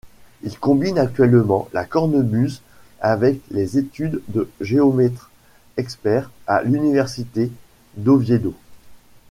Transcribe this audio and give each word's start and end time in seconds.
Il 0.41 0.57
combine 0.57 0.97
actuellement 0.97 1.69
la 1.73 1.85
cornemuse 1.85 2.63
avec 3.01 3.39
les 3.51 3.77
études 3.77 4.23
de 4.29 4.49
Géomètre-Expert 4.59 6.31
à 6.47 6.63
l'Université 6.63 7.51
d'Oviedo. 7.97 8.55